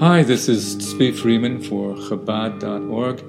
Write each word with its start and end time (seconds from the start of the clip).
Hi, 0.00 0.24
this 0.24 0.48
is 0.48 0.74
Tzvi 0.74 1.16
Freeman 1.16 1.62
for 1.62 1.94
Chabad.org. 1.94 3.22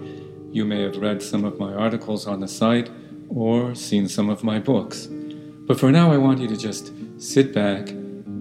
You 0.52 0.66
may 0.66 0.82
have 0.82 0.98
read 0.98 1.22
some 1.22 1.46
of 1.46 1.60
my 1.60 1.72
articles 1.72 2.26
on 2.26 2.40
the 2.40 2.48
site 2.48 2.90
or 3.30 3.76
seen 3.76 4.08
some 4.08 4.32
of 4.32 4.44
my 4.44 4.58
books. 4.58 5.06
But 5.06 5.80
for 5.80 5.92
now, 5.92 6.12
I 6.12 6.18
want 6.18 6.40
you 6.40 6.48
to 6.48 6.58
just 6.58 6.92
sit 7.22 7.54
back 7.54 7.90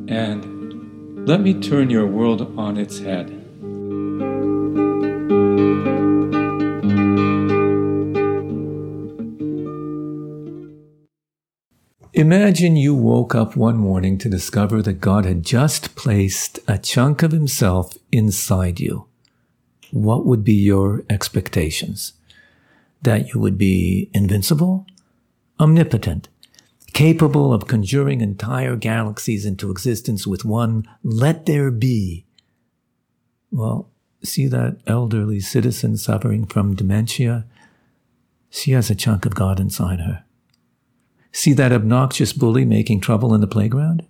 and 0.09 1.29
let 1.29 1.43
me 1.43 1.53
turn 1.53 1.91
your 1.91 2.07
world 2.07 2.59
on 2.59 2.79
its 2.79 2.99
head. 2.99 3.44
Imagine 12.17 12.77
you 12.77 12.95
woke 12.95 13.35
up 13.35 13.57
one 13.57 13.77
morning 13.77 14.19
to 14.19 14.29
discover 14.29 14.81
that 14.83 15.01
God 15.01 15.25
had 15.25 15.43
just 15.43 15.97
placed 15.97 16.61
a 16.69 16.79
chunk 16.79 17.25
of 17.25 17.33
Himself 17.33 17.99
inside 18.13 18.79
you. 18.79 19.07
What 19.91 20.25
would 20.25 20.45
be 20.45 20.53
your 20.53 21.03
expectations? 21.11 22.13
That 23.03 23.35
you 23.35 23.41
would 23.41 23.59
be 23.59 24.11
invincible, 24.15 24.87
omnipotent, 25.59 26.29
capable 26.93 27.53
of 27.53 27.67
conjuring 27.67 28.21
entire 28.21 28.77
galaxies 28.77 29.45
into 29.45 29.73
existence 29.73 30.25
with 30.25 30.45
one 30.45 30.89
let 31.03 31.47
there 31.47 31.73
be. 31.73 32.27
Well, 33.51 33.91
see 34.23 34.47
that 34.47 34.77
elderly 34.87 35.41
citizen 35.41 35.97
suffering 35.97 36.47
from 36.47 36.77
dementia? 36.77 37.45
She 38.51 38.71
has 38.71 38.89
a 38.89 38.95
chunk 38.95 39.27
of 39.27 39.35
God 39.35 39.59
inside 39.59 39.99
her. 39.99 40.25
See 41.35 41.53
that 41.55 41.73
obnoxious 41.73 42.33
bully 42.33 42.65
making 42.65 43.01
trouble 43.01 43.35
in 43.35 43.41
the 43.41 43.49
playground? 43.49 44.07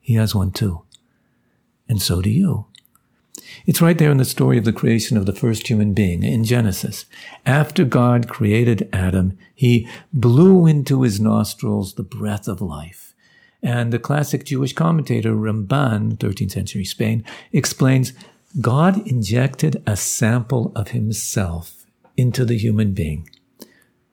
He 0.00 0.14
has 0.14 0.34
one 0.34 0.50
too. 0.50 0.82
And 1.88 2.02
so 2.02 2.20
do 2.20 2.28
you. 2.28 2.66
It's 3.66 3.80
right 3.80 3.96
there 3.96 4.10
in 4.10 4.16
the 4.16 4.24
story 4.24 4.58
of 4.58 4.64
the 4.64 4.72
creation 4.72 5.16
of 5.16 5.26
the 5.26 5.32
first 5.32 5.68
human 5.68 5.94
being 5.94 6.24
in 6.24 6.42
Genesis. 6.42 7.06
After 7.46 7.84
God 7.84 8.28
created 8.28 8.88
Adam, 8.92 9.38
he 9.54 9.88
blew 10.12 10.66
into 10.66 11.02
his 11.02 11.20
nostrils 11.20 11.94
the 11.94 12.02
breath 12.02 12.48
of 12.48 12.60
life. 12.60 13.14
And 13.62 13.92
the 13.92 14.00
classic 14.00 14.44
Jewish 14.44 14.72
commentator 14.72 15.34
Ramban, 15.34 16.16
13th 16.16 16.50
century 16.50 16.84
Spain, 16.84 17.24
explains 17.52 18.12
God 18.60 19.06
injected 19.06 19.80
a 19.86 19.96
sample 19.96 20.72
of 20.74 20.88
himself 20.88 21.86
into 22.16 22.44
the 22.44 22.58
human 22.58 22.92
being. 22.92 23.30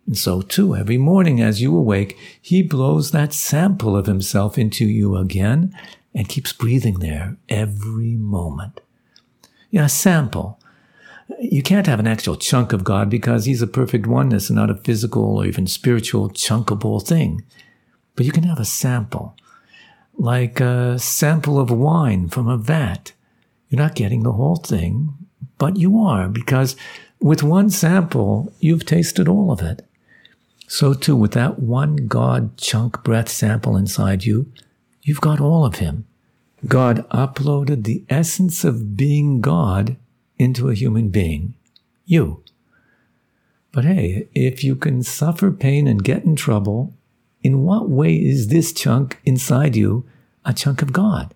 And 0.07 0.17
so 0.17 0.41
too, 0.41 0.75
every 0.75 0.97
morning 0.97 1.41
as 1.41 1.61
you 1.61 1.75
awake, 1.75 2.17
he 2.41 2.63
blows 2.63 3.11
that 3.11 3.33
sample 3.33 3.95
of 3.95 4.05
himself 4.05 4.57
into 4.57 4.85
you 4.85 5.17
again 5.17 5.77
and 6.15 6.29
keeps 6.29 6.53
breathing 6.53 6.99
there 6.99 7.35
every 7.49 8.15
moment. 8.15 8.79
Yeah, 9.69 9.85
a 9.85 9.89
sample. 9.89 10.59
You 11.41 11.61
can't 11.61 11.87
have 11.87 11.99
an 11.99 12.07
actual 12.07 12.37
chunk 12.37 12.71
of 12.71 12.85
God 12.85 13.09
because 13.09 13.43
he's 13.43 13.61
a 13.61 13.67
perfect 13.67 14.07
oneness 14.07 14.49
and 14.49 14.55
not 14.55 14.69
a 14.69 14.75
physical 14.75 15.37
or 15.37 15.45
even 15.45 15.67
spiritual 15.67 16.29
chunkable 16.29 17.05
thing. 17.05 17.43
But 18.15 18.25
you 18.25 18.31
can 18.31 18.43
have 18.43 18.59
a 18.59 18.65
sample, 18.65 19.35
like 20.17 20.61
a 20.61 20.97
sample 20.97 21.59
of 21.59 21.69
wine 21.69 22.29
from 22.29 22.47
a 22.47 22.57
vat. 22.57 23.11
You're 23.67 23.81
not 23.81 23.95
getting 23.95 24.23
the 24.23 24.31
whole 24.31 24.55
thing, 24.55 25.13
but 25.57 25.75
you 25.75 25.99
are 25.99 26.29
because 26.29 26.77
with 27.19 27.43
one 27.43 27.69
sample, 27.69 28.53
you've 28.61 28.85
tasted 28.85 29.27
all 29.27 29.51
of 29.51 29.61
it. 29.61 29.85
So 30.67 30.93
too, 30.93 31.15
with 31.15 31.31
that 31.31 31.59
one 31.59 31.95
God 32.07 32.57
chunk 32.57 33.03
breath 33.03 33.29
sample 33.29 33.77
inside 33.77 34.25
you, 34.25 34.51
you've 35.01 35.21
got 35.21 35.39
all 35.39 35.65
of 35.65 35.75
Him. 35.75 36.05
God 36.67 37.07
uploaded 37.09 37.83
the 37.83 38.03
essence 38.09 38.63
of 38.65 38.97
being 38.97 39.39
God 39.39 39.95
into 40.37 40.69
a 40.69 40.73
human 40.73 41.09
being, 41.09 41.55
you. 42.05 42.43
But 43.71 43.85
hey, 43.85 44.27
if 44.33 44.63
you 44.63 44.75
can 44.75 45.03
suffer 45.03 45.51
pain 45.51 45.87
and 45.87 46.03
get 46.03 46.25
in 46.25 46.35
trouble, 46.35 46.93
in 47.41 47.63
what 47.63 47.89
way 47.89 48.15
is 48.15 48.49
this 48.49 48.73
chunk 48.73 49.19
inside 49.23 49.75
you 49.75 50.05
a 50.43 50.53
chunk 50.53 50.81
of 50.81 50.91
God? 50.91 51.33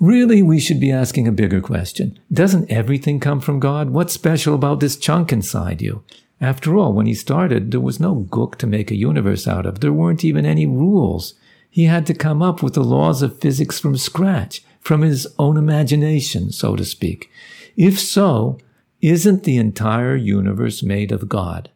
Really, 0.00 0.42
we 0.42 0.58
should 0.58 0.80
be 0.80 0.90
asking 0.90 1.28
a 1.28 1.32
bigger 1.32 1.60
question. 1.60 2.18
Doesn't 2.32 2.70
everything 2.70 3.20
come 3.20 3.40
from 3.40 3.60
God? 3.60 3.90
What's 3.90 4.12
special 4.12 4.54
about 4.54 4.80
this 4.80 4.96
chunk 4.96 5.32
inside 5.32 5.82
you? 5.82 6.02
After 6.40 6.76
all, 6.76 6.92
when 6.92 7.06
he 7.06 7.14
started, 7.14 7.70
there 7.70 7.80
was 7.80 8.00
no 8.00 8.26
gook 8.30 8.56
to 8.56 8.66
make 8.66 8.90
a 8.90 8.96
universe 8.96 9.46
out 9.46 9.66
of. 9.66 9.80
There 9.80 9.92
weren't 9.92 10.24
even 10.24 10.44
any 10.44 10.66
rules. 10.66 11.34
He 11.70 11.84
had 11.84 12.06
to 12.06 12.14
come 12.14 12.42
up 12.42 12.62
with 12.62 12.74
the 12.74 12.84
laws 12.84 13.22
of 13.22 13.40
physics 13.40 13.80
from 13.80 13.96
scratch, 13.96 14.62
from 14.80 15.02
his 15.02 15.26
own 15.38 15.56
imagination, 15.56 16.52
so 16.52 16.76
to 16.76 16.84
speak. 16.84 17.30
If 17.76 17.98
so, 17.98 18.58
isn't 19.00 19.44
the 19.44 19.56
entire 19.56 20.16
universe 20.16 20.82
made 20.82 21.12
of 21.12 21.28
God? 21.28 21.70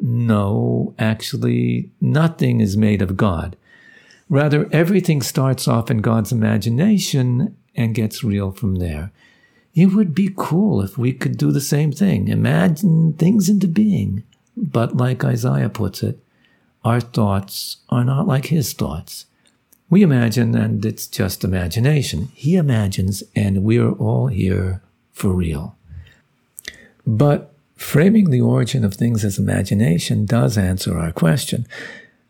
No, 0.00 0.94
actually, 0.98 1.90
nothing 2.00 2.60
is 2.60 2.76
made 2.76 3.00
of 3.00 3.16
God. 3.16 3.56
Rather, 4.28 4.68
everything 4.72 5.22
starts 5.22 5.68
off 5.68 5.90
in 5.90 5.98
God's 5.98 6.32
imagination 6.32 7.56
and 7.74 7.94
gets 7.94 8.24
real 8.24 8.50
from 8.50 8.76
there. 8.76 9.12
It 9.74 9.86
would 9.86 10.14
be 10.14 10.32
cool 10.36 10.80
if 10.82 10.96
we 10.96 11.12
could 11.12 11.36
do 11.36 11.50
the 11.50 11.60
same 11.60 11.90
thing, 11.90 12.28
imagine 12.28 13.14
things 13.14 13.48
into 13.48 13.66
being. 13.66 14.22
But 14.56 14.96
like 14.96 15.24
Isaiah 15.24 15.68
puts 15.68 16.02
it, 16.02 16.20
our 16.84 17.00
thoughts 17.00 17.78
are 17.88 18.04
not 18.04 18.26
like 18.26 18.46
his 18.46 18.72
thoughts. 18.72 19.26
We 19.90 20.02
imagine 20.02 20.54
and 20.54 20.84
it's 20.84 21.06
just 21.06 21.44
imagination. 21.44 22.28
He 22.34 22.56
imagines 22.56 23.22
and 23.34 23.64
we're 23.64 23.92
all 23.92 24.28
here 24.28 24.82
for 25.12 25.30
real. 25.30 25.76
But 27.06 27.52
framing 27.74 28.30
the 28.30 28.40
origin 28.40 28.84
of 28.84 28.94
things 28.94 29.24
as 29.24 29.38
imagination 29.38 30.24
does 30.24 30.56
answer 30.56 30.98
our 30.98 31.12
question 31.12 31.66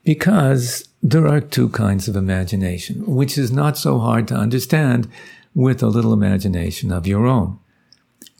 because 0.02 0.88
there 1.02 1.26
are 1.26 1.40
two 1.40 1.68
kinds 1.70 2.08
of 2.08 2.16
imagination, 2.16 3.04
which 3.06 3.36
is 3.36 3.52
not 3.52 3.76
so 3.76 3.98
hard 3.98 4.28
to 4.28 4.34
understand 4.34 5.08
with 5.54 5.82
a 5.82 5.88
little 5.88 6.12
imagination 6.12 6.90
of 6.92 7.06
your 7.06 7.26
own. 7.26 7.58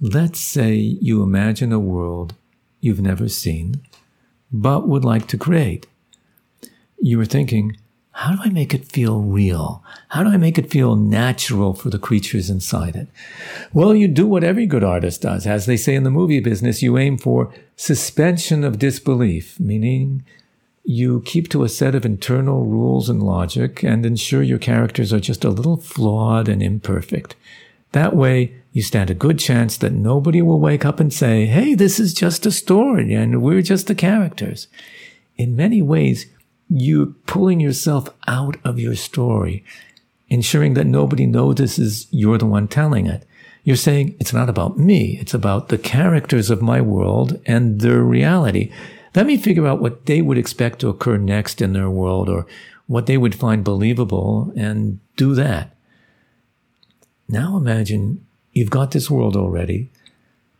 Let's 0.00 0.40
say 0.40 0.74
you 0.74 1.22
imagine 1.22 1.72
a 1.72 1.78
world 1.78 2.34
you've 2.80 3.00
never 3.00 3.28
seen, 3.28 3.82
but 4.52 4.88
would 4.88 5.04
like 5.04 5.26
to 5.28 5.38
create. 5.38 5.86
You 7.00 7.18
were 7.18 7.24
thinking, 7.24 7.76
how 8.10 8.36
do 8.36 8.42
I 8.42 8.48
make 8.48 8.72
it 8.72 8.92
feel 8.92 9.20
real? 9.20 9.82
How 10.08 10.22
do 10.22 10.30
I 10.30 10.36
make 10.36 10.56
it 10.56 10.70
feel 10.70 10.94
natural 10.94 11.74
for 11.74 11.90
the 11.90 11.98
creatures 11.98 12.48
inside 12.48 12.94
it? 12.94 13.08
Well, 13.72 13.94
you 13.94 14.06
do 14.06 14.26
what 14.26 14.44
every 14.44 14.66
good 14.66 14.84
artist 14.84 15.22
does. 15.22 15.46
As 15.46 15.66
they 15.66 15.76
say 15.76 15.96
in 15.96 16.04
the 16.04 16.10
movie 16.10 16.40
business, 16.40 16.80
you 16.80 16.96
aim 16.96 17.18
for 17.18 17.52
suspension 17.76 18.62
of 18.62 18.78
disbelief, 18.78 19.58
meaning 19.58 20.24
you 20.84 21.22
keep 21.22 21.48
to 21.48 21.64
a 21.64 21.68
set 21.68 21.94
of 21.94 22.04
internal 22.04 22.66
rules 22.66 23.08
and 23.08 23.22
logic 23.22 23.82
and 23.82 24.04
ensure 24.04 24.42
your 24.42 24.58
characters 24.58 25.12
are 25.12 25.20
just 25.20 25.44
a 25.44 25.50
little 25.50 25.78
flawed 25.78 26.46
and 26.48 26.62
imperfect. 26.62 27.34
That 27.92 28.14
way, 28.14 28.54
you 28.72 28.82
stand 28.82 29.08
a 29.08 29.14
good 29.14 29.38
chance 29.38 29.78
that 29.78 29.92
nobody 29.92 30.42
will 30.42 30.60
wake 30.60 30.84
up 30.84 31.00
and 31.00 31.12
say, 31.12 31.46
Hey, 31.46 31.74
this 31.74 31.98
is 31.98 32.12
just 32.12 32.44
a 32.44 32.50
story 32.50 33.14
and 33.14 33.40
we're 33.40 33.62
just 33.62 33.86
the 33.86 33.94
characters. 33.94 34.68
In 35.36 35.56
many 35.56 35.80
ways, 35.80 36.26
you're 36.68 37.14
pulling 37.26 37.60
yourself 37.60 38.08
out 38.26 38.56
of 38.64 38.78
your 38.78 38.96
story, 38.96 39.64
ensuring 40.28 40.74
that 40.74 40.86
nobody 40.86 41.24
notices 41.24 42.08
you're 42.10 42.38
the 42.38 42.46
one 42.46 42.68
telling 42.68 43.06
it. 43.06 43.24
You're 43.62 43.76
saying, 43.76 44.16
it's 44.20 44.32
not 44.32 44.50
about 44.50 44.78
me. 44.78 45.16
It's 45.20 45.32
about 45.32 45.68
the 45.68 45.78
characters 45.78 46.50
of 46.50 46.60
my 46.60 46.82
world 46.82 47.40
and 47.46 47.80
their 47.80 48.02
reality. 48.02 48.70
Let 49.14 49.26
me 49.26 49.36
figure 49.36 49.66
out 49.66 49.80
what 49.80 50.06
they 50.06 50.20
would 50.22 50.38
expect 50.38 50.80
to 50.80 50.88
occur 50.88 51.16
next 51.16 51.62
in 51.62 51.72
their 51.72 51.90
world 51.90 52.28
or 52.28 52.46
what 52.86 53.06
they 53.06 53.16
would 53.16 53.34
find 53.34 53.62
believable 53.62 54.52
and 54.56 54.98
do 55.16 55.34
that. 55.34 55.74
Now 57.28 57.56
imagine 57.56 58.26
you've 58.52 58.70
got 58.70 58.90
this 58.90 59.10
world 59.10 59.36
already, 59.36 59.88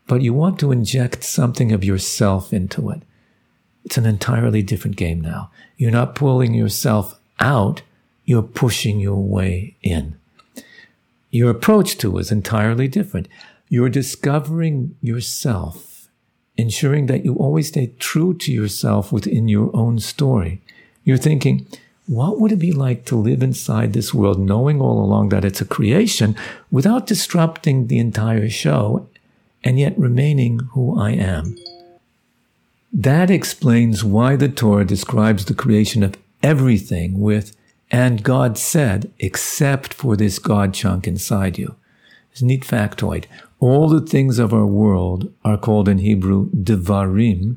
but 0.07 0.21
you 0.21 0.33
want 0.33 0.59
to 0.59 0.71
inject 0.71 1.23
something 1.23 1.71
of 1.71 1.83
yourself 1.83 2.53
into 2.53 2.89
it. 2.89 3.03
It's 3.83 3.97
an 3.97 4.05
entirely 4.05 4.63
different 4.63 4.95
game 4.95 5.21
now. 5.21 5.51
You're 5.77 5.91
not 5.91 6.15
pulling 6.15 6.53
yourself 6.53 7.19
out, 7.39 7.81
you're 8.23 8.41
pushing 8.41 8.99
your 8.99 9.21
way 9.21 9.75
in. 9.83 10.17
Your 11.29 11.51
approach 11.51 11.97
to 11.97 12.17
it 12.17 12.21
is 12.21 12.31
entirely 12.31 12.87
different. 12.87 13.27
You're 13.67 13.89
discovering 13.89 14.95
yourself 15.01 15.94
ensuring 16.57 17.07
that 17.07 17.25
you 17.25 17.35
always 17.35 17.67
stay 17.67 17.91
true 17.99 18.33
to 18.33 18.51
yourself 18.51 19.11
within 19.11 19.47
your 19.47 19.75
own 19.75 19.99
story. 19.99 20.61
You're 21.03 21.17
thinking, 21.17 21.67
what 22.07 22.39
would 22.39 22.51
it 22.51 22.59
be 22.59 22.71
like 22.71 23.05
to 23.05 23.15
live 23.15 23.41
inside 23.41 23.93
this 23.93 24.13
world 24.13 24.39
knowing 24.39 24.79
all 24.79 25.03
along 25.03 25.29
that 25.29 25.43
it's 25.43 25.61
a 25.61 25.65
creation 25.65 26.35
without 26.69 27.07
disrupting 27.07 27.87
the 27.87 27.97
entire 27.97 28.49
show 28.49 29.07
and 29.63 29.79
yet 29.79 29.97
remaining 29.97 30.59
who 30.73 30.99
I 30.99 31.11
am? 31.11 31.57
That 32.93 33.29
explains 33.29 34.03
why 34.03 34.35
the 34.35 34.47
Torah 34.47 34.85
describes 34.85 35.45
the 35.45 35.53
creation 35.53 36.03
of 36.03 36.15
everything 36.41 37.19
with, 37.19 37.55
and 37.91 38.23
God 38.23 38.57
said, 38.57 39.11
except 39.19 39.93
for 39.93 40.15
this 40.15 40.39
God 40.39 40.73
chunk 40.73 41.07
inside 41.07 41.57
you. 41.57 41.75
It's 42.35 42.41
a 42.41 42.45
neat 42.45 42.63
factoid. 42.65 43.27
All 43.61 43.87
the 43.87 44.01
things 44.01 44.39
of 44.39 44.53
our 44.53 44.65
world 44.65 45.31
are 45.45 45.57
called 45.57 45.87
in 45.87 45.99
Hebrew 45.99 46.49
devarim, 46.49 47.55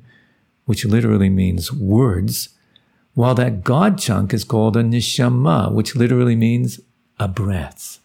which 0.66 0.84
literally 0.84 1.28
means 1.28 1.72
words, 1.72 2.50
while 3.14 3.34
that 3.34 3.64
God 3.64 3.98
chunk 3.98 4.32
is 4.32 4.44
called 4.44 4.76
a 4.76 4.84
neshama, 4.84 5.72
which 5.72 5.96
literally 5.96 6.36
means 6.36 6.78
a 7.18 7.26
breath. 7.26 7.98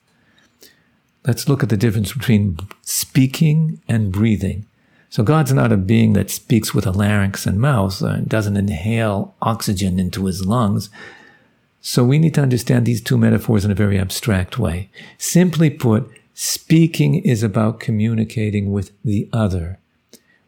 Let's 1.28 1.48
look 1.48 1.62
at 1.62 1.70
the 1.70 1.78
difference 1.78 2.12
between 2.12 2.58
speaking 2.82 3.80
and 3.88 4.12
breathing. 4.12 4.66
So 5.12 5.22
God's 5.22 5.54
not 5.54 5.72
a 5.72 5.78
being 5.78 6.14
that 6.14 6.32
speaks 6.32 6.74
with 6.74 6.88
a 6.88 6.92
larynx 6.92 7.46
and 7.46 7.62
mouth 7.62 8.02
and 8.02 8.28
doesn't 8.28 8.58
inhale 8.58 9.36
oxygen 9.44 10.00
into 10.00 10.26
his 10.26 10.44
lungs. 10.44 10.90
So 11.82 12.04
we 12.04 12.18
need 12.18 12.34
to 12.34 12.42
understand 12.42 12.88
these 12.88 13.00
two 13.00 13.20
metaphors 13.20 13.64
in 13.64 13.70
a 13.70 13.76
very 13.76 14.00
abstract 14.00 14.58
way. 14.58 14.90
Simply 15.20 15.70
put, 15.70 16.10
speaking 16.34 17.16
is 17.16 17.44
about 17.44 17.80
communicating 17.80 18.72
with 18.72 18.92
the 19.04 19.30
other, 19.32 19.80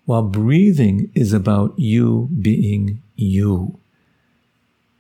while 0.06 0.24
breathing 0.24 1.12
is 1.16 1.34
about 1.34 1.78
you 1.78 2.30
being 2.42 3.02
you. 3.16 3.80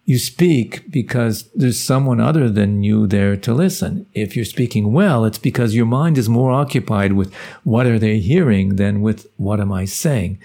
You 0.07 0.19
speak 0.19 0.91
because 0.91 1.49
there's 1.55 1.79
someone 1.79 2.19
other 2.19 2.47
than 2.47 2.83
you 2.83 3.07
there 3.07 3.35
to 3.37 3.53
listen. 3.53 4.05
If 4.13 4.35
you're 4.35 4.45
speaking 4.45 4.93
well, 4.93 5.25
it's 5.25 5.39
because 5.39 5.73
your 5.73 5.87
mind 5.87 6.19
is 6.19 6.29
more 6.29 6.51
occupied 6.51 7.13
with 7.13 7.33
what 7.63 7.87
are 7.87 7.97
they 7.97 8.19
hearing 8.19 8.75
than 8.75 9.01
with 9.01 9.27
what 9.37 9.59
am 9.59 9.71
I 9.71 9.85
saying. 9.85 10.37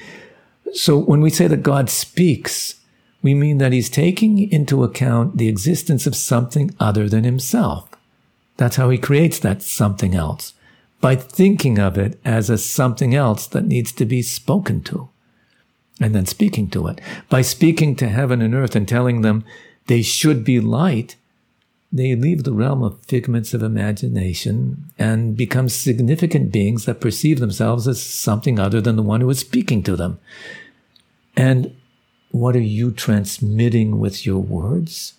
So 0.73 0.97
when 0.97 1.21
we 1.21 1.29
say 1.29 1.47
that 1.47 1.63
God 1.63 1.91
speaks, 1.91 2.77
we 3.23 3.35
mean 3.35 3.59
that 3.59 3.73
he's 3.73 3.91
taking 3.91 4.51
into 4.51 4.83
account 4.83 5.37
the 5.37 5.49
existence 5.49 6.07
of 6.07 6.17
something 6.17 6.75
other 6.81 7.07
than 7.07 7.25
himself. 7.25 7.90
That's 8.61 8.77
how 8.77 8.91
he 8.91 8.99
creates 8.99 9.39
that 9.39 9.62
something 9.62 10.15
else 10.15 10.53
by 11.01 11.17
thinking 11.17 11.79
of 11.79 11.97
it 11.97 12.21
as 12.27 12.51
a 12.51 12.59
something 12.59 13.15
else 13.15 13.47
that 13.47 13.65
needs 13.65 13.91
to 13.93 14.05
be 14.05 14.21
spoken 14.21 14.83
to 14.83 15.09
and 15.99 16.15
then 16.15 16.27
speaking 16.27 16.69
to 16.73 16.87
it. 16.89 17.01
By 17.31 17.41
speaking 17.41 17.97
to 17.97 18.09
heaven 18.11 18.43
and 18.43 18.55
earth 18.55 18.77
and 18.77 18.87
telling 18.87 19.23
them 19.23 19.47
they 19.87 20.03
should 20.03 20.45
be 20.45 20.61
light, 20.61 21.17
they 21.91 22.15
leave 22.15 22.45
the 22.45 22.53
realm 22.53 22.83
of 22.83 23.03
figments 23.07 23.55
of 23.55 23.62
imagination 23.62 24.93
and 24.99 25.39
become 25.39 25.71
significant 25.71 26.53
beings 26.53 26.85
that 26.85 27.01
perceive 27.01 27.41
themselves 27.41 27.89
as 27.89 28.03
something 28.03 28.59
other 28.59 28.83
than 28.83 28.97
the 28.97 29.03
one 29.03 29.23
who 29.23 29.31
is 29.31 29.39
speaking 29.39 29.83
to 29.85 29.97
them. 29.97 30.21
And 31.35 31.75
what 32.31 32.57
are 32.57 32.61
you 32.61 32.91
transmitting 32.91 33.99
with 33.99 34.27
your 34.27 34.41
words? 34.41 35.15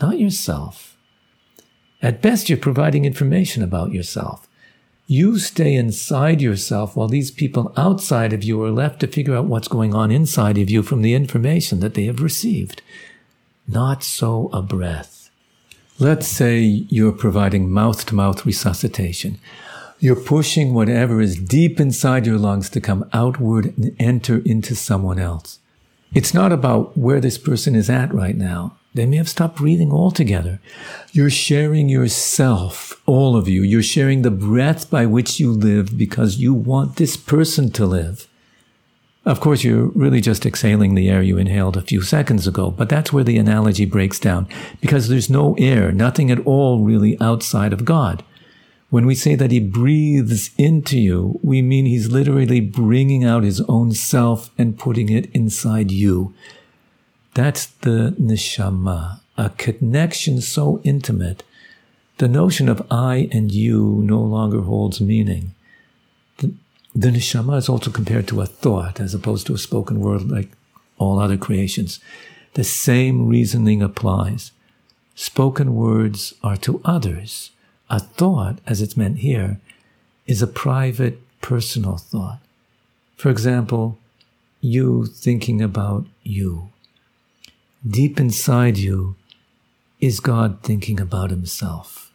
Not 0.00 0.18
yourself. 0.18 0.96
At 2.02 2.22
best, 2.22 2.48
you're 2.48 2.58
providing 2.58 3.04
information 3.04 3.62
about 3.62 3.92
yourself. 3.92 4.48
You 5.06 5.38
stay 5.38 5.74
inside 5.74 6.40
yourself 6.40 6.96
while 6.96 7.08
these 7.08 7.30
people 7.30 7.72
outside 7.76 8.32
of 8.32 8.44
you 8.44 8.62
are 8.62 8.70
left 8.70 9.00
to 9.00 9.06
figure 9.06 9.34
out 9.34 9.46
what's 9.46 9.68
going 9.68 9.92
on 9.92 10.10
inside 10.10 10.56
of 10.56 10.70
you 10.70 10.82
from 10.82 11.02
the 11.02 11.14
information 11.14 11.80
that 11.80 11.94
they 11.94 12.04
have 12.04 12.20
received. 12.20 12.80
Not 13.66 14.04
so 14.04 14.48
a 14.52 14.62
breath. 14.62 15.30
Let's 15.98 16.26
say 16.28 16.60
you're 16.60 17.12
providing 17.12 17.70
mouth 17.70 18.06
to 18.06 18.14
mouth 18.14 18.46
resuscitation. 18.46 19.38
You're 19.98 20.16
pushing 20.16 20.72
whatever 20.72 21.20
is 21.20 21.38
deep 21.38 21.78
inside 21.78 22.24
your 22.24 22.38
lungs 22.38 22.70
to 22.70 22.80
come 22.80 23.08
outward 23.12 23.76
and 23.76 23.94
enter 23.98 24.38
into 24.46 24.74
someone 24.74 25.18
else. 25.18 25.58
It's 26.14 26.32
not 26.32 26.52
about 26.52 26.96
where 26.96 27.20
this 27.20 27.36
person 27.36 27.74
is 27.74 27.90
at 27.90 28.14
right 28.14 28.36
now. 28.36 28.76
They 28.92 29.06
may 29.06 29.18
have 29.18 29.28
stopped 29.28 29.56
breathing 29.56 29.92
altogether. 29.92 30.60
You're 31.12 31.30
sharing 31.30 31.88
yourself, 31.88 33.00
all 33.06 33.36
of 33.36 33.48
you. 33.48 33.62
You're 33.62 33.82
sharing 33.82 34.22
the 34.22 34.32
breath 34.32 34.90
by 34.90 35.06
which 35.06 35.38
you 35.38 35.52
live 35.52 35.96
because 35.96 36.38
you 36.38 36.52
want 36.52 36.96
this 36.96 37.16
person 37.16 37.70
to 37.72 37.86
live. 37.86 38.26
Of 39.24 39.38
course, 39.38 39.62
you're 39.62 39.88
really 39.88 40.20
just 40.20 40.46
exhaling 40.46 40.94
the 40.94 41.08
air 41.08 41.22
you 41.22 41.36
inhaled 41.36 41.76
a 41.76 41.82
few 41.82 42.02
seconds 42.02 42.46
ago, 42.46 42.70
but 42.70 42.88
that's 42.88 43.12
where 43.12 43.22
the 43.22 43.36
analogy 43.36 43.84
breaks 43.84 44.18
down 44.18 44.48
because 44.80 45.08
there's 45.08 45.30
no 45.30 45.54
air, 45.58 45.92
nothing 45.92 46.30
at 46.30 46.44
all 46.46 46.80
really 46.80 47.20
outside 47.20 47.72
of 47.72 47.84
God. 47.84 48.24
When 48.88 49.06
we 49.06 49.14
say 49.14 49.36
that 49.36 49.52
he 49.52 49.60
breathes 49.60 50.50
into 50.58 50.98
you, 50.98 51.38
we 51.42 51.62
mean 51.62 51.84
he's 51.84 52.10
literally 52.10 52.60
bringing 52.60 53.22
out 53.22 53.44
his 53.44 53.60
own 53.68 53.92
self 53.92 54.50
and 54.58 54.78
putting 54.78 55.10
it 55.10 55.30
inside 55.32 55.92
you. 55.92 56.34
That's 57.34 57.66
the 57.66 58.14
neshama, 58.20 59.20
a 59.36 59.50
connection 59.50 60.40
so 60.40 60.80
intimate. 60.82 61.44
The 62.18 62.28
notion 62.28 62.68
of 62.68 62.86
I 62.90 63.28
and 63.30 63.52
you 63.52 64.02
no 64.04 64.20
longer 64.20 64.62
holds 64.62 65.00
meaning. 65.00 65.54
The, 66.38 66.52
the 66.94 67.08
neshama 67.08 67.56
is 67.56 67.68
also 67.68 67.90
compared 67.90 68.26
to 68.28 68.40
a 68.40 68.46
thought 68.46 68.98
as 68.98 69.14
opposed 69.14 69.46
to 69.46 69.54
a 69.54 69.58
spoken 69.58 70.00
word 70.00 70.28
like 70.28 70.50
all 70.98 71.18
other 71.20 71.36
creations. 71.36 72.00
The 72.54 72.64
same 72.64 73.28
reasoning 73.28 73.80
applies. 73.80 74.50
Spoken 75.14 75.76
words 75.76 76.34
are 76.42 76.56
to 76.58 76.80
others. 76.84 77.52
A 77.88 78.00
thought, 78.00 78.58
as 78.66 78.82
it's 78.82 78.96
meant 78.96 79.18
here, 79.18 79.60
is 80.26 80.42
a 80.42 80.46
private, 80.46 81.20
personal 81.40 81.96
thought. 81.96 82.40
For 83.16 83.30
example, 83.30 83.98
you 84.60 85.06
thinking 85.06 85.62
about 85.62 86.06
you 86.22 86.70
deep 87.88 88.20
inside 88.20 88.76
you 88.76 89.16
is 90.00 90.20
God 90.20 90.62
thinking 90.62 91.00
about 91.00 91.30
himself. 91.30 92.12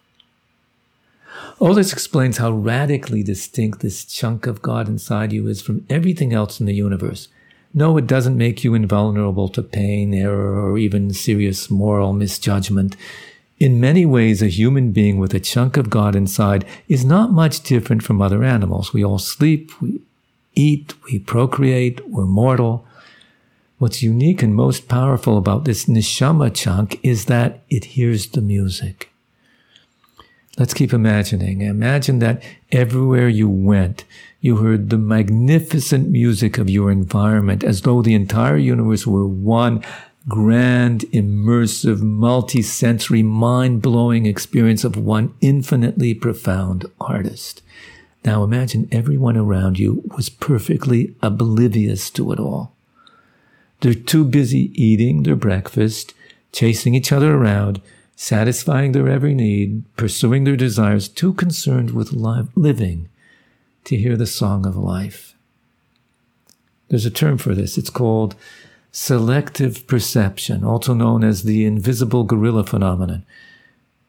All 1.59 1.73
this 1.73 1.93
explains 1.93 2.37
how 2.37 2.51
radically 2.51 3.23
distinct 3.23 3.79
this 3.79 4.05
chunk 4.05 4.47
of 4.47 4.61
God 4.61 4.87
inside 4.87 5.31
you 5.31 5.47
is 5.47 5.61
from 5.61 5.85
everything 5.89 6.33
else 6.33 6.59
in 6.59 6.65
the 6.65 6.73
universe. 6.73 7.27
No, 7.73 7.97
it 7.97 8.07
doesn't 8.07 8.37
make 8.37 8.63
you 8.63 8.73
invulnerable 8.73 9.49
to 9.49 9.61
pain, 9.61 10.13
error, 10.13 10.71
or 10.71 10.77
even 10.77 11.13
serious 11.13 11.69
moral 11.69 12.13
misjudgment. 12.13 12.95
In 13.59 13.79
many 13.79 14.05
ways, 14.05 14.41
a 14.41 14.47
human 14.47 14.91
being 14.91 15.17
with 15.17 15.33
a 15.33 15.39
chunk 15.39 15.77
of 15.77 15.89
God 15.89 16.15
inside 16.15 16.65
is 16.87 17.05
not 17.05 17.31
much 17.31 17.63
different 17.63 18.03
from 18.03 18.21
other 18.21 18.43
animals. 18.43 18.93
We 18.93 19.03
all 19.03 19.19
sleep, 19.19 19.71
we 19.81 20.01
eat, 20.55 20.93
we 21.05 21.19
procreate, 21.19 22.07
we're 22.09 22.25
mortal. 22.25 22.85
What's 23.77 24.01
unique 24.01 24.41
and 24.41 24.55
most 24.55 24.87
powerful 24.87 25.37
about 25.37 25.65
this 25.65 25.85
neshama 25.85 26.53
chunk 26.55 26.97
is 27.03 27.25
that 27.25 27.61
it 27.69 27.85
hears 27.85 28.27
the 28.27 28.41
music. 28.41 29.11
Let's 30.57 30.73
keep 30.73 30.93
imagining. 30.93 31.59
Imagine 31.59 32.19
that 32.19 32.41
everywhere 32.71 33.27
you 33.27 33.49
went, 33.49 34.05
you 34.39 34.57
heard 34.57 34.89
the 34.89 34.97
magnificent 34.97 36.09
music 36.09 36.57
of 36.57 36.69
your 36.69 36.89
environment 36.89 37.65
as 37.65 37.81
though 37.81 38.01
the 38.01 38.13
entire 38.13 38.55
universe 38.55 39.05
were 39.05 39.27
one 39.27 39.83
grand, 40.29 41.01
immersive, 41.11 42.01
multi-sensory, 42.01 43.23
mind-blowing 43.23 44.25
experience 44.25 44.85
of 44.85 44.95
one 44.95 45.33
infinitely 45.41 46.13
profound 46.13 46.85
artist. 47.01 47.61
Now 48.23 48.43
imagine 48.45 48.87
everyone 48.93 49.35
around 49.35 49.77
you 49.77 50.09
was 50.15 50.29
perfectly 50.29 51.13
oblivious 51.21 52.09
to 52.11 52.31
it 52.31 52.39
all. 52.39 52.74
They're 53.81 53.93
too 53.93 54.25
busy 54.25 54.71
eating 54.73 55.23
their 55.23 55.35
breakfast, 55.35 56.13
chasing 56.51 56.95
each 56.95 57.11
other 57.11 57.35
around, 57.35 57.81
satisfying 58.15 58.93
their 58.93 59.09
every 59.09 59.33
need, 59.33 59.83
pursuing 59.97 60.43
their 60.43 60.55
desires, 60.55 61.07
too 61.07 61.33
concerned 61.33 61.91
with 61.91 62.13
living 62.13 63.09
to 63.83 63.97
hear 63.97 64.15
the 64.15 64.25
song 64.25 64.65
of 64.65 64.75
life. 64.75 65.35
There's 66.89 67.05
a 67.05 67.11
term 67.11 67.37
for 67.37 67.53
this. 67.53 67.77
It's 67.77 67.89
called 67.89 68.35
selective 68.91 69.85
perception, 69.87 70.63
also 70.63 70.93
known 70.93 71.23
as 71.23 71.43
the 71.43 71.65
invisible 71.65 72.23
gorilla 72.23 72.63
phenomenon. 72.63 73.25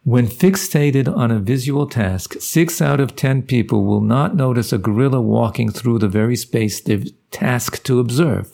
When 0.04 0.28
fixated 0.28 1.14
on 1.14 1.32
a 1.32 1.40
visual 1.40 1.88
task, 1.88 2.34
six 2.38 2.80
out 2.80 3.00
of 3.00 3.16
ten 3.16 3.42
people 3.42 3.84
will 3.84 4.00
not 4.00 4.36
notice 4.36 4.72
a 4.72 4.78
gorilla 4.78 5.20
walking 5.20 5.72
through 5.72 5.98
the 5.98 6.08
very 6.08 6.36
space 6.36 6.80
they're 6.80 7.02
tasked 7.32 7.84
to 7.86 7.98
observe 7.98 8.52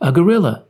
a 0.00 0.12
gorilla. 0.12 0.64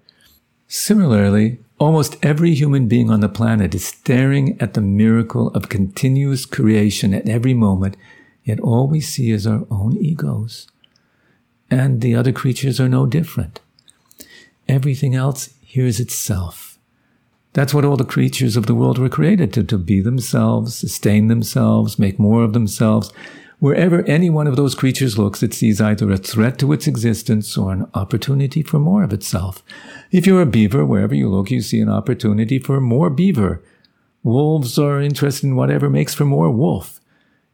Similarly, 0.68 1.58
almost 1.78 2.16
every 2.22 2.54
human 2.54 2.88
being 2.88 3.10
on 3.10 3.20
the 3.20 3.28
planet 3.28 3.74
is 3.74 3.84
staring 3.84 4.60
at 4.60 4.74
the 4.74 4.80
miracle 4.80 5.48
of 5.48 5.68
continuous 5.68 6.44
creation 6.44 7.14
at 7.14 7.28
every 7.28 7.54
moment, 7.54 7.96
yet 8.44 8.60
all 8.60 8.88
we 8.88 9.00
see 9.00 9.30
is 9.30 9.46
our 9.46 9.66
own 9.70 9.96
egos. 9.96 10.68
And 11.70 12.00
the 12.00 12.14
other 12.14 12.32
creatures 12.32 12.80
are 12.80 12.88
no 12.88 13.06
different. 13.06 13.60
Everything 14.68 15.14
else 15.14 15.50
hears 15.60 16.00
itself. 16.00 16.78
That's 17.52 17.72
what 17.72 17.84
all 17.84 17.96
the 17.96 18.04
creatures 18.04 18.56
of 18.56 18.66
the 18.66 18.74
world 18.74 18.98
were 18.98 19.08
created 19.08 19.52
to, 19.54 19.64
to 19.64 19.78
be 19.78 20.00
themselves, 20.00 20.76
sustain 20.76 21.28
themselves, 21.28 21.98
make 21.98 22.18
more 22.18 22.44
of 22.44 22.52
themselves, 22.52 23.12
Wherever 23.58 24.02
any 24.02 24.28
one 24.28 24.46
of 24.46 24.56
those 24.56 24.74
creatures 24.74 25.18
looks, 25.18 25.42
it 25.42 25.54
sees 25.54 25.80
either 25.80 26.10
a 26.10 26.18
threat 26.18 26.58
to 26.58 26.72
its 26.72 26.86
existence 26.86 27.56
or 27.56 27.72
an 27.72 27.90
opportunity 27.94 28.62
for 28.62 28.78
more 28.78 29.02
of 29.02 29.14
itself. 29.14 29.62
If 30.10 30.26
you're 30.26 30.42
a 30.42 30.46
beaver, 30.46 30.84
wherever 30.84 31.14
you 31.14 31.30
look, 31.30 31.50
you 31.50 31.62
see 31.62 31.80
an 31.80 31.88
opportunity 31.88 32.58
for 32.58 32.80
more 32.82 33.08
beaver. 33.08 33.62
Wolves 34.22 34.78
are 34.78 35.00
interested 35.00 35.46
in 35.46 35.56
whatever 35.56 35.88
makes 35.88 36.12
for 36.12 36.26
more 36.26 36.50
wolf. 36.50 37.00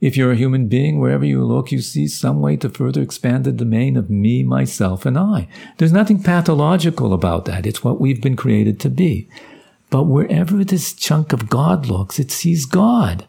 If 0.00 0.16
you're 0.16 0.32
a 0.32 0.36
human 0.36 0.66
being, 0.66 0.98
wherever 0.98 1.24
you 1.24 1.44
look, 1.44 1.70
you 1.70 1.80
see 1.80 2.08
some 2.08 2.40
way 2.40 2.56
to 2.56 2.68
further 2.68 3.00
expand 3.00 3.44
the 3.44 3.52
domain 3.52 3.96
of 3.96 4.10
me, 4.10 4.42
myself, 4.42 5.06
and 5.06 5.16
I. 5.16 5.46
There's 5.78 5.92
nothing 5.92 6.20
pathological 6.20 7.12
about 7.12 7.44
that. 7.44 7.64
It's 7.64 7.84
what 7.84 8.00
we've 8.00 8.20
been 8.20 8.34
created 8.34 8.80
to 8.80 8.90
be. 8.90 9.28
But 9.90 10.04
wherever 10.04 10.64
this 10.64 10.92
chunk 10.92 11.32
of 11.32 11.48
God 11.48 11.86
looks, 11.86 12.18
it 12.18 12.32
sees 12.32 12.66
God. 12.66 13.28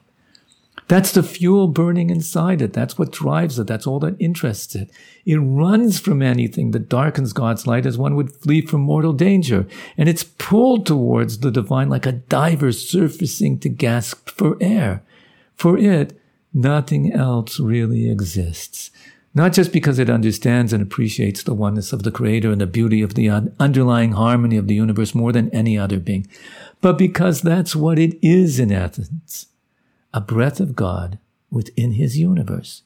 That's 0.88 1.12
the 1.12 1.24
fuel 1.24 1.68
burning 1.68 2.10
inside 2.10 2.62
it. 2.62 2.74
That's 2.74 2.98
what 2.98 3.12
drives 3.12 3.58
it. 3.58 3.68
That's 3.68 3.88
all 3.88 4.00
that 4.00 4.20
interests 4.20 4.76
it. 4.76 4.92
It 5.26 5.38
runs 5.38 6.00
from 6.00 6.22
anything 6.22 6.72
that 6.72 6.90
darkens 6.90 7.34
God's 7.34 7.66
light 7.66 7.86
as 7.86 7.98
one 7.98 8.16
would 8.16 8.32
flee 8.32 8.62
from 8.62 8.82
mortal 8.82 9.14
danger. 9.14 9.66
And 9.98 10.10
it's 10.10 10.24
pulled 10.24 10.86
towards 10.86 11.40
the 11.40 11.52
divine 11.52 11.90
like 11.90 12.06
a 12.06 12.12
diver 12.12 12.72
surfacing 12.72 13.60
to 13.60 13.70
gasp 13.70 14.30
for 14.30 14.58
air. 14.60 15.04
For 15.56 15.78
it, 15.78 16.20
nothing 16.54 17.14
else 17.14 17.60
really 17.60 18.10
exists. 18.10 18.92
Not 19.36 19.54
just 19.54 19.72
because 19.72 19.98
it 19.98 20.12
understands 20.12 20.74
and 20.74 20.84
appreciates 20.84 21.42
the 21.42 21.56
oneness 21.56 21.92
of 21.92 22.04
the 22.04 22.12
Creator 22.12 22.52
and 22.52 22.62
the 22.62 22.68
beauty 22.68 23.02
of 23.02 23.16
the 23.16 23.30
underlying 23.60 24.12
harmony 24.12 24.58
of 24.58 24.68
the 24.68 24.76
universe 24.76 25.16
more 25.16 25.32
than 25.32 25.50
any 25.50 25.76
other 25.76 26.00
being, 26.00 26.28
but 26.82 27.00
because 27.00 27.42
that's 27.42 27.76
what 27.76 27.98
it 27.98 28.20
is 28.22 28.60
in 28.60 28.72
essence 28.72 29.48
a 30.14 30.22
breath 30.22 30.60
of 30.60 30.76
God 30.76 31.18
within 31.50 31.94
His 31.94 32.18
universe. 32.18 32.84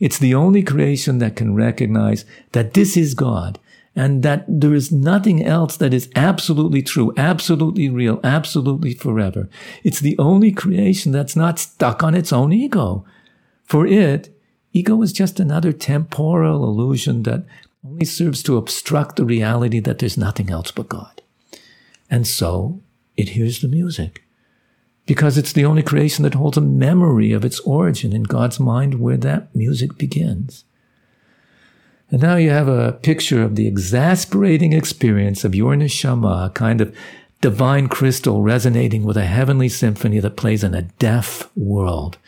It's 0.00 0.18
the 0.18 0.34
only 0.34 0.62
creation 0.62 1.18
that 1.18 1.36
can 1.36 1.54
recognize 1.54 2.24
that 2.52 2.74
this 2.74 2.96
is 2.96 3.14
God 3.14 3.58
and 3.94 4.22
that 4.22 4.44
there 4.48 4.74
is 4.74 4.92
nothing 4.92 5.44
else 5.44 5.76
that 5.76 5.92
is 5.92 6.08
absolutely 6.14 6.82
true, 6.82 7.12
absolutely 7.16 7.88
real, 7.88 8.20
absolutely 8.22 8.94
forever. 8.94 9.48
It's 9.82 10.00
the 10.00 10.16
only 10.18 10.52
creation 10.52 11.10
that's 11.10 11.34
not 11.34 11.58
stuck 11.58 12.02
on 12.02 12.14
its 12.14 12.32
own 12.32 12.52
ego. 12.52 13.04
For 13.64 13.86
it, 13.86 14.36
ego 14.72 15.02
is 15.02 15.12
just 15.12 15.40
another 15.40 15.72
temporal 15.72 16.62
illusion 16.64 17.24
that 17.24 17.44
only 17.84 18.04
serves 18.04 18.42
to 18.44 18.56
obstruct 18.56 19.16
the 19.16 19.24
reality 19.24 19.80
that 19.80 19.98
there's 19.98 20.16
nothing 20.18 20.50
else 20.50 20.70
but 20.70 20.88
God. 20.88 21.22
And 22.10 22.26
so 22.26 22.80
it 23.16 23.30
hears 23.30 23.60
the 23.60 23.68
music 23.68 24.22
because 25.08 25.38
it's 25.38 25.54
the 25.54 25.64
only 25.64 25.82
creation 25.82 26.22
that 26.22 26.34
holds 26.34 26.58
a 26.58 26.60
memory 26.60 27.32
of 27.32 27.42
its 27.42 27.60
origin 27.60 28.12
in 28.12 28.24
God's 28.24 28.60
mind 28.60 29.00
where 29.00 29.16
that 29.16 29.52
music 29.56 29.96
begins. 29.96 30.64
And 32.10 32.20
now 32.20 32.36
you 32.36 32.50
have 32.50 32.68
a 32.68 32.92
picture 32.92 33.42
of 33.42 33.56
the 33.56 33.66
exasperating 33.66 34.74
experience 34.74 35.44
of 35.44 35.54
your 35.54 35.74
neshama, 35.74 36.48
a 36.48 36.50
kind 36.50 36.82
of 36.82 36.94
divine 37.40 37.88
crystal 37.88 38.42
resonating 38.42 39.02
with 39.02 39.16
a 39.16 39.24
heavenly 39.24 39.70
symphony 39.70 40.20
that 40.20 40.36
plays 40.36 40.62
in 40.62 40.74
a 40.74 40.82
deaf 40.82 41.50
world. 41.56 42.18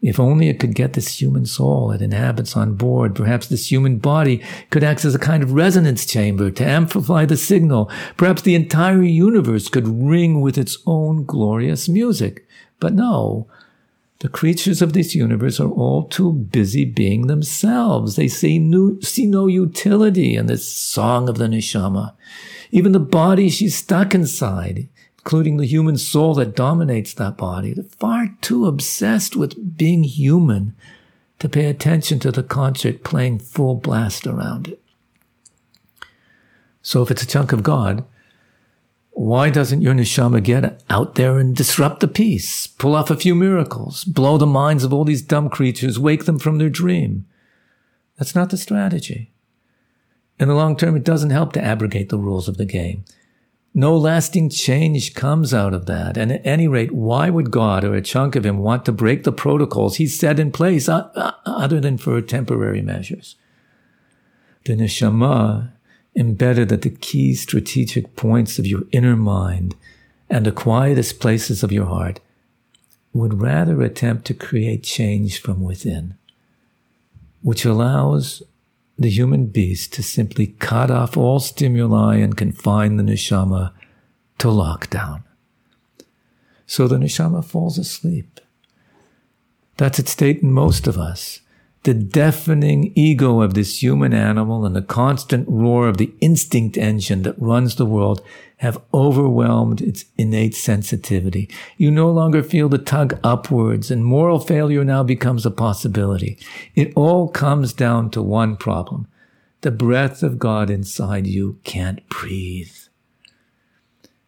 If 0.00 0.20
only 0.20 0.48
it 0.48 0.60
could 0.60 0.74
get 0.76 0.92
this 0.92 1.20
human 1.20 1.44
soul 1.44 1.90
it 1.90 2.00
inhabits 2.00 2.56
on 2.56 2.74
board, 2.74 3.16
perhaps 3.16 3.48
this 3.48 3.70
human 3.70 3.98
body 3.98 4.42
could 4.70 4.84
act 4.84 5.04
as 5.04 5.14
a 5.14 5.18
kind 5.18 5.42
of 5.42 5.52
resonance 5.52 6.06
chamber 6.06 6.50
to 6.52 6.64
amplify 6.64 7.24
the 7.24 7.36
signal. 7.36 7.90
Perhaps 8.16 8.42
the 8.42 8.54
entire 8.54 9.02
universe 9.02 9.68
could 9.68 9.88
ring 9.88 10.40
with 10.40 10.56
its 10.56 10.78
own 10.86 11.24
glorious 11.24 11.88
music. 11.88 12.46
But 12.78 12.94
no, 12.94 13.48
the 14.20 14.28
creatures 14.28 14.82
of 14.82 14.92
this 14.92 15.16
universe 15.16 15.58
are 15.58 15.70
all 15.70 16.04
too 16.04 16.32
busy 16.32 16.84
being 16.84 17.26
themselves. 17.26 18.14
They 18.14 18.28
see 18.28 18.60
no, 18.60 18.98
see 19.00 19.26
no 19.26 19.48
utility 19.48 20.36
in 20.36 20.46
this 20.46 20.66
song 20.66 21.28
of 21.28 21.38
the 21.38 21.46
neshama. 21.46 22.14
Even 22.70 22.92
the 22.92 23.00
body 23.00 23.48
she's 23.48 23.76
stuck 23.76 24.14
inside, 24.14 24.88
including 25.28 25.58
the 25.58 25.66
human 25.66 25.98
soul 25.98 26.32
that 26.32 26.56
dominates 26.56 27.12
that 27.12 27.36
body, 27.36 27.74
they're 27.74 27.84
far 27.84 28.34
too 28.40 28.64
obsessed 28.64 29.36
with 29.36 29.76
being 29.76 30.02
human 30.02 30.74
to 31.38 31.46
pay 31.50 31.66
attention 31.66 32.18
to 32.18 32.32
the 32.32 32.42
concert 32.42 33.04
playing 33.04 33.38
full 33.38 33.74
blast 33.74 34.26
around 34.26 34.68
it. 34.68 34.82
So 36.80 37.02
if 37.02 37.10
it's 37.10 37.22
a 37.22 37.26
chunk 37.26 37.52
of 37.52 37.62
God, 37.62 38.06
why 39.10 39.50
doesn't 39.50 39.82
your 39.82 39.92
neshama 39.92 40.42
get 40.42 40.82
out 40.88 41.16
there 41.16 41.36
and 41.36 41.54
disrupt 41.54 42.00
the 42.00 42.08
peace, 42.08 42.66
pull 42.66 42.96
off 42.96 43.10
a 43.10 43.14
few 43.16 43.34
miracles, 43.34 44.04
blow 44.04 44.38
the 44.38 44.46
minds 44.46 44.82
of 44.82 44.94
all 44.94 45.04
these 45.04 45.20
dumb 45.20 45.50
creatures, 45.50 45.98
wake 45.98 46.24
them 46.24 46.38
from 46.38 46.56
their 46.56 46.70
dream? 46.70 47.26
That's 48.16 48.34
not 48.34 48.48
the 48.48 48.56
strategy. 48.56 49.30
In 50.40 50.48
the 50.48 50.54
long 50.54 50.74
term, 50.74 50.96
it 50.96 51.04
doesn't 51.04 51.28
help 51.28 51.52
to 51.52 51.62
abrogate 51.62 52.08
the 52.08 52.16
rules 52.16 52.48
of 52.48 52.56
the 52.56 52.64
game. 52.64 53.04
No 53.74 53.96
lasting 53.96 54.50
change 54.50 55.14
comes 55.14 55.54
out 55.54 55.74
of 55.74 55.86
that. 55.86 56.16
And 56.16 56.32
at 56.32 56.44
any 56.44 56.66
rate, 56.66 56.92
why 56.92 57.30
would 57.30 57.50
God 57.50 57.84
or 57.84 57.94
a 57.94 58.02
chunk 58.02 58.34
of 58.34 58.44
him 58.44 58.58
want 58.58 58.84
to 58.86 58.92
break 58.92 59.24
the 59.24 59.32
protocols 59.32 59.96
he's 59.96 60.18
set 60.18 60.40
in 60.40 60.50
place 60.50 60.88
uh, 60.88 61.10
uh, 61.14 61.32
other 61.44 61.80
than 61.80 61.98
for 61.98 62.20
temporary 62.20 62.82
measures? 62.82 63.36
The 64.64 64.74
neshama 64.74 65.70
embedded 66.16 66.72
at 66.72 66.82
the 66.82 66.90
key 66.90 67.34
strategic 67.34 68.16
points 68.16 68.58
of 68.58 68.66
your 68.66 68.82
inner 68.90 69.16
mind 69.16 69.76
and 70.28 70.44
the 70.44 70.52
quietest 70.52 71.20
places 71.20 71.62
of 71.62 71.72
your 71.72 71.86
heart, 71.86 72.20
would 73.12 73.40
rather 73.40 73.82
attempt 73.82 74.26
to 74.26 74.34
create 74.34 74.82
change 74.82 75.40
from 75.40 75.62
within, 75.62 76.14
which 77.42 77.64
allows 77.64 78.42
the 78.98 79.10
human 79.10 79.46
beast 79.46 79.92
to 79.92 80.02
simply 80.02 80.48
cut 80.58 80.90
off 80.90 81.16
all 81.16 81.38
stimuli 81.38 82.16
and 82.16 82.36
confine 82.36 82.96
the 82.96 83.04
neshama 83.04 83.72
to 84.38 84.48
lockdown. 84.48 85.22
So 86.66 86.88
the 86.88 86.96
neshama 86.96 87.44
falls 87.44 87.78
asleep. 87.78 88.40
That's 89.76 89.98
its 89.98 90.10
state 90.10 90.42
in 90.42 90.52
most 90.52 90.86
of 90.88 90.98
us 90.98 91.40
the 91.88 91.94
deafening 91.94 92.92
ego 92.94 93.40
of 93.40 93.54
this 93.54 93.82
human 93.82 94.12
animal 94.12 94.66
and 94.66 94.76
the 94.76 94.82
constant 94.82 95.48
roar 95.48 95.88
of 95.88 95.96
the 95.96 96.12
instinct 96.20 96.76
engine 96.76 97.22
that 97.22 97.40
runs 97.40 97.76
the 97.76 97.86
world 97.86 98.20
have 98.58 98.76
overwhelmed 98.92 99.80
its 99.80 100.04
innate 100.18 100.54
sensitivity. 100.54 101.48
You 101.78 101.90
no 101.90 102.10
longer 102.10 102.42
feel 102.42 102.68
the 102.68 102.76
tug 102.76 103.18
upwards 103.24 103.90
and 103.90 104.04
moral 104.04 104.38
failure 104.38 104.84
now 104.84 105.02
becomes 105.02 105.46
a 105.46 105.50
possibility. 105.50 106.36
It 106.74 106.92
all 106.94 107.26
comes 107.26 107.72
down 107.72 108.10
to 108.10 108.20
one 108.20 108.58
problem. 108.58 109.08
The 109.62 109.70
breath 109.70 110.22
of 110.22 110.38
God 110.38 110.68
inside 110.68 111.26
you 111.26 111.58
can't 111.64 112.06
breathe. 112.10 112.76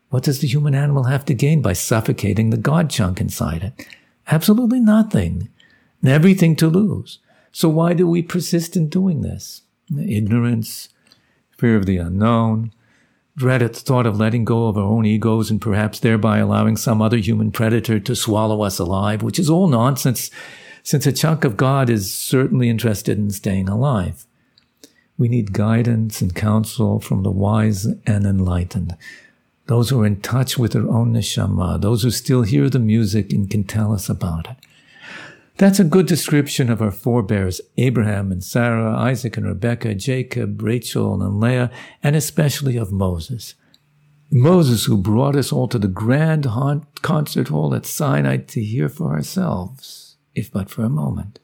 What 0.09 0.23
does 0.23 0.41
the 0.41 0.49
human 0.49 0.75
animal 0.75 1.05
have 1.05 1.27
to 1.27 1.35
gain 1.35 1.61
by 1.61 1.75
suffocating 1.75 2.49
the 2.49 2.57
God 2.57 2.89
chunk 2.89 3.21
inside 3.21 3.63
it? 3.63 3.87
Absolutely 4.29 4.81
nothing. 4.81 5.51
And 6.01 6.11
everything 6.11 6.57
to 6.57 6.67
lose. 6.67 7.19
So 7.53 7.69
why 7.69 7.95
do 7.95 8.07
we 8.07 8.23
persist 8.23 8.77
in 8.77 8.89
doing 8.89 9.23
this? 9.23 9.63
Ignorance, 9.99 10.89
fear 11.59 11.77
of 11.77 11.87
the 11.87 11.99
unknown, 11.99 12.73
dread 13.37 13.63
at 13.63 13.75
the 13.75 13.81
thought 13.81 14.07
of 14.07 14.19
letting 14.19 14.45
go 14.45 14.69
of 14.69 14.77
our 14.77 14.85
own 14.85 15.05
egos 15.05 15.51
and 15.51 15.61
perhaps 15.61 15.99
thereby 15.99 16.39
allowing 16.39 16.77
some 16.77 17.03
other 17.03 17.17
human 17.17 17.51
predator 17.51 17.99
to 17.99 18.15
swallow 18.15 18.63
us 18.63 18.79
alive, 18.79 19.23
which 19.23 19.39
is 19.39 19.51
all 19.51 19.67
nonsense 19.67 20.31
since 20.83 21.07
a 21.07 21.13
chunk 21.13 21.45
of 21.45 21.57
God 21.57 21.91
is 21.91 22.13
certainly 22.13 22.69
interested 22.69 23.19
in 23.19 23.31
staying 23.31 23.69
alive. 23.69 24.27
We 25.19 25.29
need 25.29 25.53
guidance 25.53 26.23
and 26.23 26.35
counsel 26.35 27.01
from 27.01 27.23
the 27.23 27.31
wise 27.31 27.87
and 28.07 28.25
enlightened, 28.25 28.97
those 29.67 29.91
who 29.91 30.01
are 30.01 30.07
in 30.07 30.21
touch 30.21 30.57
with 30.57 30.73
their 30.73 30.89
own 30.89 31.13
neshama, 31.13 31.81
those 31.81 32.03
who 32.03 32.11
still 32.11 32.43
hear 32.43 32.71
the 32.71 32.79
music 32.79 33.33
and 33.33 33.51
can 33.51 33.65
tell 33.65 33.93
us 33.93 34.09
about 34.09 34.49
it. 34.51 34.57
That's 35.61 35.79
a 35.79 35.85
good 35.85 36.07
description 36.07 36.71
of 36.71 36.81
our 36.81 36.91
forebears, 36.91 37.61
Abraham 37.77 38.33
and 38.33 38.43
Sarah, 38.43 38.97
Isaac 38.97 39.37
and 39.37 39.45
Rebekah, 39.45 39.95
Jacob, 39.97 40.63
Rachel 40.63 41.23
and 41.23 41.39
Leah, 41.39 41.71
and 42.03 42.17
especially 42.17 42.79
of 42.79 42.91
Moses. 42.91 43.57
Moses, 44.31 44.87
who 44.87 44.97
brought 44.97 45.37
us 45.37 45.53
all 45.53 45.69
to 45.69 45.79
the 45.79 45.87
grand 45.87 46.47
concert 47.03 47.49
hall 47.49 47.75
at 47.75 47.85
Sinai 47.85 48.39
to 48.39 48.65
hear 48.65 48.89
for 48.89 49.11
ourselves, 49.11 50.17
if 50.35 50.51
but 50.51 50.71
for 50.71 50.83
a 50.83 50.89
moment. 50.89 51.41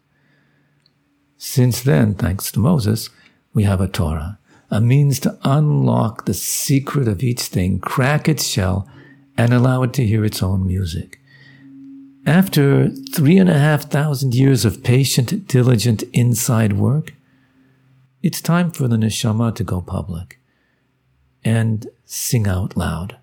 Since 1.37 1.83
then, 1.83 2.15
thanks 2.15 2.51
to 2.53 2.59
Moses, 2.59 3.11
we 3.53 3.65
have 3.65 3.83
a 3.83 3.87
Torah, 3.87 4.39
a 4.71 4.81
means 4.81 5.21
to 5.21 5.39
unlock 5.43 6.25
the 6.25 6.33
secret 6.33 7.07
of 7.07 7.23
each 7.23 7.43
thing, 7.43 7.81
crack 7.81 8.31
its 8.31 8.47
shell, 8.47 8.89
and 9.37 9.53
allow 9.53 9.83
it 9.83 9.93
to 9.93 10.07
hear 10.07 10.25
its 10.25 10.43
own 10.43 10.67
music. 10.67 11.21
After 12.27 12.89
three 12.89 13.39
and 13.39 13.49
a 13.49 13.57
half 13.57 13.85
thousand 13.85 14.35
years 14.35 14.65
of 14.65 14.83
patient, 14.83 15.47
diligent 15.47 16.03
inside 16.13 16.73
work, 16.73 17.15
it's 18.21 18.41
time 18.41 18.73
for 18.73 18.89
the 18.89 18.97
neshama 18.97 19.55
to 19.55 19.63
go 19.63 19.81
public 19.81 20.41
and 21.45 21.87
sing 22.05 22.49
out 22.49 22.77
loud. 22.77 23.17